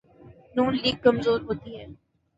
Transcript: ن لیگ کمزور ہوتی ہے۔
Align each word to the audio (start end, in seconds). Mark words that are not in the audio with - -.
ن 0.55 0.57
لیگ 0.75 0.95
کمزور 1.03 1.39
ہوتی 1.41 1.71
ہے۔ 1.77 1.85